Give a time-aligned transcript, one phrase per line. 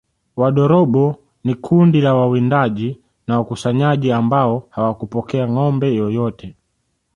[0.35, 6.55] Wadorobo ni kundi la wawindaji na wakusanyaji ambao hawakupokea ngâombe yoyote